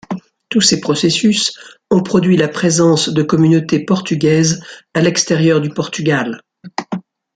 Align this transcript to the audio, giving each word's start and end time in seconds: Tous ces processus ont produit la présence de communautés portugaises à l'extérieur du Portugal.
Tous 0.49 0.61
ces 0.61 0.79
processus 0.79 1.53
ont 1.91 2.01
produit 2.01 2.35
la 2.35 2.47
présence 2.47 3.07
de 3.09 3.21
communautés 3.21 3.85
portugaises 3.85 4.63
à 4.95 5.01
l'extérieur 5.01 5.61
du 5.61 5.69
Portugal. 5.69 6.41